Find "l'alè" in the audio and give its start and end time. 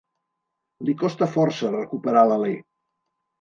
2.33-2.51